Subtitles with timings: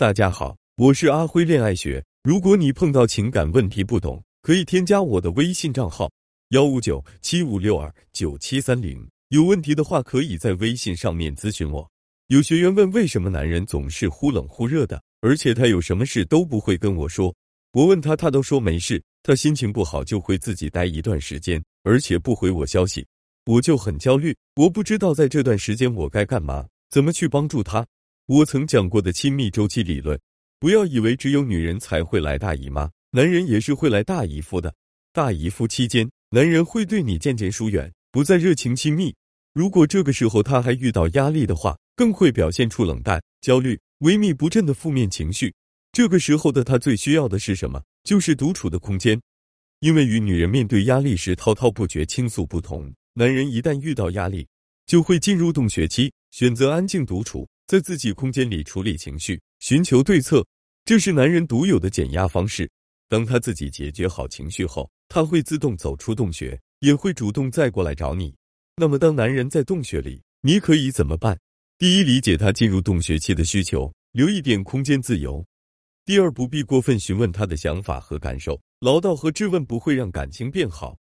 [0.00, 2.02] 大家好，我是阿辉恋爱学。
[2.22, 6.10] 如果你碰到情感问题不懂，可以添加我的微信账号
[6.52, 9.06] 幺五九七五六二九七三零。
[9.28, 11.86] 有问题的话，可以在微信上面咨询我。
[12.28, 17.34] 有学员问，为什么男人总是忽冷忽热的，而且他有什么事都不会跟我说？
[17.72, 19.02] 我问他，他都说没事。
[19.22, 23.06] 他心情不好就会自己待一段时间，而且不回我消息，
[23.44, 24.34] 我就很焦虑。
[24.56, 27.86] 我不知道在这段时间我该干嘛，怎么去帮助他。
[28.30, 30.16] 我曾讲过的亲密周期理论，
[30.60, 34.72] 不要以为只有女人才会来大姨妈，男人也是会来大姨夫的。
[35.12, 39.12] 大姨夫期间，男人会对你渐渐疏远，不再热情亲密。
[39.52, 45.52] 如果这个时候他还遇到压力的话，更会表现出冷淡、焦虑、萎靡不振的负面情绪。
[45.90, 47.82] 这个时候的他最需要的是什么？
[48.04, 49.20] 就是独处的空间。
[49.80, 54.46] 因为与女人面对压力时滔滔不绝倾诉不同，男人一旦遇到压力，
[54.86, 57.44] 就会进入洞穴期，选择安静独处。
[57.70, 60.44] 在自己空间里处理情绪，寻求对策，
[60.84, 62.68] 这是男人独有的减压方式。
[63.08, 68.34] 当他自己解决好情绪后，他会自动走出洞穴，也会主动再过来找你。
[68.74, 71.38] 那么，当男人在洞穴里，你可以怎么办？
[71.78, 75.46] 第一，理解他进入洞穴期的需求，留一点空间自由。
[76.04, 80.98] 第二，不必过分询问他的想法和感受，唠叨和质问不会让感情变好。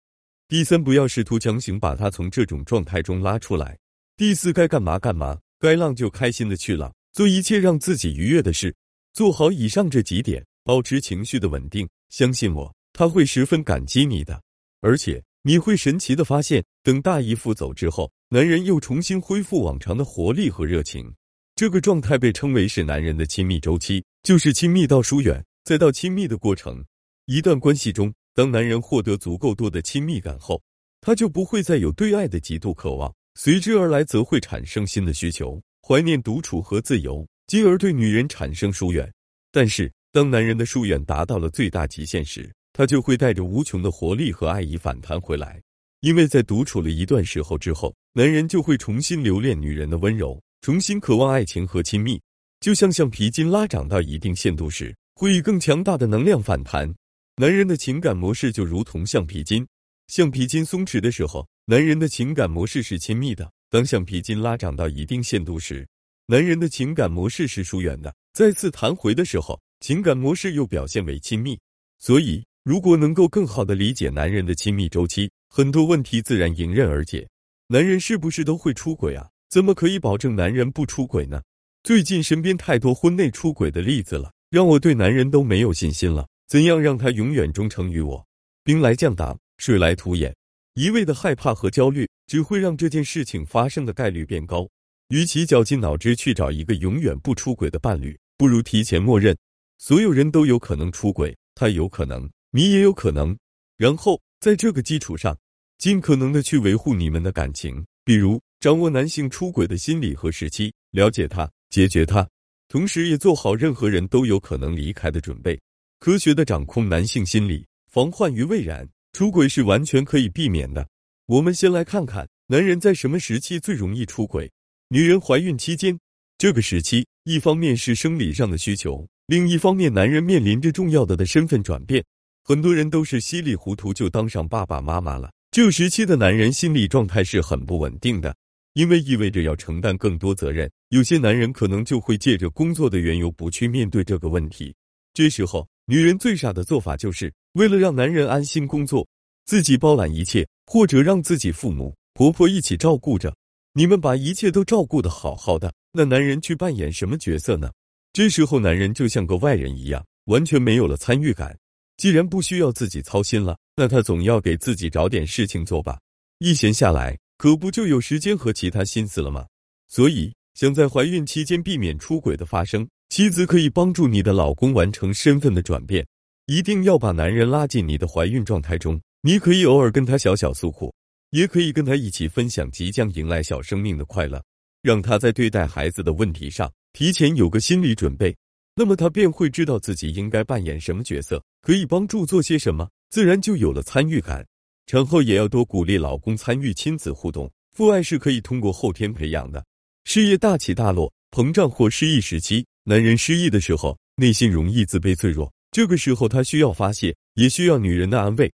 [0.46, 3.76] 第三，不要试图强行把他从这种状态中拉出来。
[4.16, 5.40] 第四，该干嘛干嘛。
[5.62, 8.74] 该浪就开心的去浪，做一切让自己愉悦的事，
[9.12, 11.88] 做好以上这几点，保持情绪的稳定。
[12.08, 14.42] 相信我，他会十分感激你的，
[14.80, 21.14] 而且你会神奇的发现，等大姨夫走之后，男人又重新恢复往常的活力和热情。
[21.54, 26.84] 这个状态被称为是男人的亲密周期，就是亲密到疏远，再到亲密的过程。
[27.26, 30.60] 一段关系中，当男人获得足够多的亲密感后，
[31.00, 33.14] 他就不会再有对爱的极度渴望。
[33.34, 39.10] 随之而来，则会产生新的需求，怀念独处和自由，进而对女人产生疏远。
[39.50, 45.60] 但是，当男人的疏远达到了最大极限时，他就会带着无穷的活力和爱意反弹回来。
[46.00, 52.20] 因为在独处了一段时候之后，男人就会重新留恋女人的温柔，重新渴望爱情和亲密。
[52.60, 56.92] 就像橡皮筋拉长到一定限度时，会以更强大的能量反弹。
[57.36, 59.66] 男人的情感模式就如同橡皮筋，
[60.14, 61.48] 橡皮筋松弛的时候。
[61.64, 65.88] 男人的情感模式是亲密的，当橡皮筋拉长到一定限度时，
[66.26, 68.14] 男人的情感模式是疏远的。
[68.34, 71.58] 再次弹回的时候，情感模式又表现为亲密。
[71.98, 77.26] 所以，如果能够更好的理解男人的亲密周期，很多问题自然迎刃而解。
[77.68, 79.26] 男人是不是都会出轨啊？
[79.48, 81.40] 怎么可以保证男人不出轨呢？
[81.84, 86.28] 最近身边太多婚内出轨的例子了，让我对男人都没有信心了。
[86.48, 88.26] 怎样让他永远忠诚于我？
[88.62, 90.34] 兵来将挡，水来土掩。
[90.74, 94.68] 一味的害怕和焦虑，只会让这件事情发生的概率变高。
[95.10, 99.36] 与其绞尽脑汁去找一个永远不出轨的伴侣，不如提前默认
[99.78, 103.38] 所有人都有可能出轨，他有可能，你也有可能。
[103.76, 105.38] 然后在这个基础上，
[105.78, 112.28] 尽可能的去维护你们的感情，比如掌握男性出轨的心理和时期，了解他，解决他，
[112.66, 115.56] 同时也做好任何人都有可能离开的准备，
[116.00, 118.88] 科学的掌控男性心理，防患于未然。
[119.12, 120.88] 出轨是完全可以避免的。
[121.26, 124.50] 我们先来看看男人在什么时期最容易出轨。
[124.88, 125.98] 女人怀孕期间，
[126.38, 132.02] 这个时期一方面是生理上的需求，另一方面男人面临着重要的的身份转变。
[132.42, 135.30] 很多人都是稀里糊涂就当上爸爸妈妈了。
[135.50, 138.34] 这时期的男人心理状态是很不稳定的，
[138.72, 140.70] 因为意味着要承担更多责任。
[140.88, 144.74] 有些男人可能就会借着工作的缘由不去面对这个问题。
[145.12, 147.30] 这时候，女人最傻的做法就是。
[147.54, 149.06] 为了让男人安心工作，
[149.44, 153.34] 自己包揽一切，或者让自己父母、婆婆一起照顾着，
[153.74, 157.70] 你们把一切都照顾的好好的，那男人去扮演什么角色呢？
[158.14, 161.54] 这时候男人就像个外人一样，完全没有了参与感。
[161.98, 165.98] 既然不需要自己操心了，那他总要给自己找点事情做吧。
[166.38, 169.46] 一闲下来，可不就有时间和其他心思了吗？
[169.88, 176.06] 所以，想在怀孕期间避免出轨的发生，妻子可以帮助你的老公完成身份的转变。
[176.46, 179.00] 一定要把男人拉进你的怀孕状态中。
[179.22, 180.92] 你可以偶尔跟他小小诉苦，
[181.30, 184.42] 也可以跟他一起分享即将迎来小生命的快乐，
[184.82, 188.34] 让他在对待孩子的问题上提前有个心理准备。
[188.74, 194.44] 那么他便会知道自己应该扮演什么角色，可以帮助做些什么，自然就有了参与感。
[194.86, 197.48] 产后也要多鼓励老公参与亲子互动。
[197.76, 199.64] 父爱是可以通过后天培养的。
[200.04, 205.50] 事业大起大落、膨胀或失意时期，男人失意的时候，内心容易自卑脆弱。
[205.72, 208.52] 这个时候，他需要发泄，也需要女人的安慰。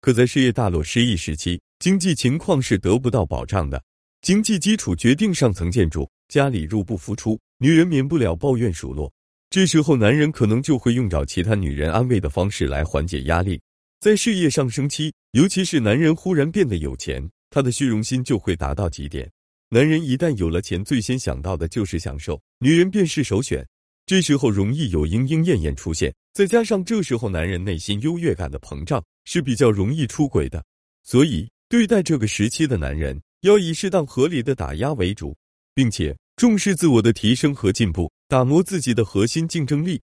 [0.00, 3.84] 可在事业大落、失意时期，经济情况是得不到保障的。
[4.22, 9.12] 经济基础决定上层建筑，家里入不敷出，女人免不了抱怨数落。
[9.50, 13.60] 这时候男人可能就会用找其他女人安慰的方式来缓解压力。
[14.00, 19.30] 在事业上升期，尤其是男人忽然变得有钱，他的虚荣心就会达到极点。
[19.68, 23.66] 男人一旦有了钱，最先想到的就是享受，女人便是首选。
[24.06, 30.62] 这时候容易有莺莺燕燕出现，再加上这时候男人内心优越感的膨胀，是比较容易出轨的。
[31.02, 35.34] 所以，对待这个时期的男人，要以适当合理的打压为主，
[35.74, 40.00] 并且重视自我的提升和进步，打磨自己的核心竞争力。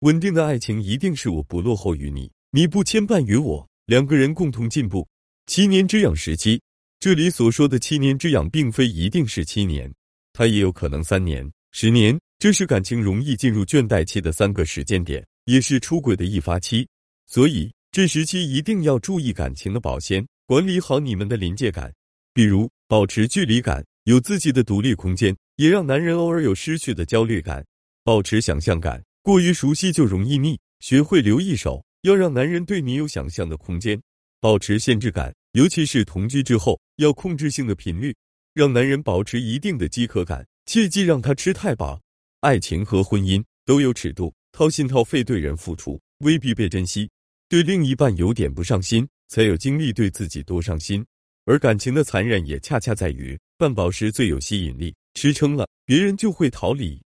[0.00, 2.30] 稳定的爱情一定是我不落后于你。
[2.50, 5.06] 你不牵绊于我，两个人共同进步。
[5.46, 6.62] 七年之痒时期，
[6.98, 9.92] 这里所说的七年之痒，并非一定是七年，
[10.32, 12.18] 它也有可能三年、十年。
[12.44, 16.86] 这是感情容易进入倦怠期的三个时间点，也是出轨的易发期。
[17.26, 21.90] 所以这时期一定要注意感情的保鲜，管理好你们的临界感，
[22.34, 27.64] 比如保持距离感，有自己的独立空间，也让男人偶尔有失去的焦虑感。
[28.04, 31.82] 保持想象感，过于熟悉就容易腻，学会留一手。
[32.02, 33.98] 要让男人对你有想象的空间，
[34.38, 38.14] 保持限制感，尤其是同居之后，要控制性的频率，
[38.52, 41.98] 让男人保持一定的饥渴感，切忌让他吃太饱。
[42.44, 47.08] 爱情和婚姻都有尺度，掏心掏肺对人付出，未必被珍惜；
[47.48, 51.02] 对另一半有点不上心，才有精力对自己多上心。
[51.46, 57.00] 而感情的残忍也恰恰在于，半饱时最有吸引力，吃撑了，别人就会逃离。